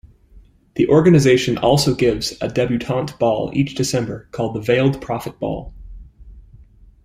The 0.77 0.87
organization 0.87 1.59
also 1.59 1.93
gives 1.93 2.33
a 2.41 2.47
debutante 2.47 3.19
ball 3.19 3.51
each 3.53 3.75
December 3.75 4.27
called 4.31 4.55
the 4.55 4.59
Veiled 4.59 4.99
Prophet 4.99 5.37
Ball. 5.39 5.75